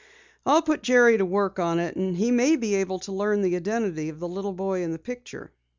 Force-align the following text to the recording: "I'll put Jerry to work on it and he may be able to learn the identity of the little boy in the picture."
"I'll 0.47 0.63
put 0.63 0.81
Jerry 0.81 1.19
to 1.19 1.25
work 1.25 1.59
on 1.59 1.77
it 1.77 1.95
and 1.95 2.17
he 2.17 2.31
may 2.31 2.55
be 2.55 2.73
able 2.73 2.97
to 3.01 3.11
learn 3.11 3.43
the 3.43 3.55
identity 3.55 4.09
of 4.09 4.19
the 4.19 4.27
little 4.27 4.53
boy 4.53 4.81
in 4.81 4.93
the 4.93 4.97
picture." 4.97 5.51